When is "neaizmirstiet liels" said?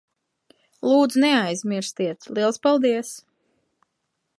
1.25-2.61